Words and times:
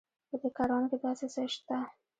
په 0.29 0.35
دې 0.41 0.49
کاروان 0.57 0.83
کې 0.89 0.97
داسې 1.03 1.27
څه 1.33 1.41
شته. 1.53 1.77